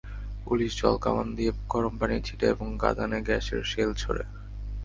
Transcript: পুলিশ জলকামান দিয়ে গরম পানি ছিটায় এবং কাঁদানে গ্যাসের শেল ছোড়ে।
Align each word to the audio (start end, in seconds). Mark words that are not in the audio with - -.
পুলিশ 0.45 0.71
জলকামান 0.81 1.27
দিয়ে 1.37 1.51
গরম 1.69 1.93
পানি 1.99 2.15
ছিটায় 2.27 2.53
এবং 2.55 2.67
কাঁদানে 2.83 3.19
গ্যাসের 3.27 3.61
শেল 3.71 3.89
ছোড়ে। 4.01 4.23